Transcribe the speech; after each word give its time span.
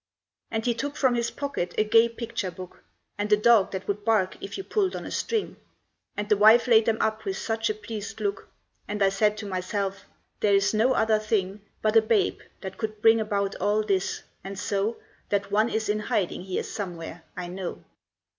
And 0.49 0.65
he 0.65 0.73
took 0.73 0.95
from 0.95 1.13
his 1.13 1.29
pocket 1.29 1.75
a 1.77 1.83
gay 1.83 2.09
picture 2.09 2.49
book, 2.49 2.83
And 3.19 3.31
a 3.31 3.37
dog 3.37 3.69
that 3.71 3.87
would 3.87 4.03
bark 4.03 4.35
if 4.41 4.57
you 4.57 4.63
pulled 4.63 4.95
on 4.95 5.05
a 5.05 5.11
string; 5.11 5.57
And 6.17 6.27
the 6.27 6.35
wife 6.37 6.65
laid 6.65 6.85
them 6.87 6.97
up 6.99 7.23
with 7.23 7.37
such 7.37 7.69
a 7.69 7.75
pleased 7.75 8.19
look; 8.19 8.47
And 8.87 9.03
I 9.03 9.09
said 9.09 9.37
to 9.37 9.45
myself, 9.45 10.05
"There 10.39 10.55
is 10.55 10.73
no 10.73 10.93
other 10.95 11.19
thing 11.19 11.61
But 11.83 11.95
a 11.95 12.01
babe 12.01 12.39
that 12.61 12.79
could 12.79 12.99
bring 12.99 13.19
about 13.21 13.53
all 13.57 13.83
this, 13.83 14.23
and 14.43 14.57
so 14.57 14.97
That 15.29 15.51
one 15.51 15.69
is 15.69 15.87
in 15.87 15.99
hiding 15.99 16.45
here 16.45 16.63
somewhere, 16.63 17.23
I 17.37 17.47
know." 17.49 17.83